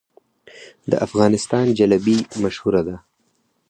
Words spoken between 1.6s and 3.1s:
جلبي مشهوره ده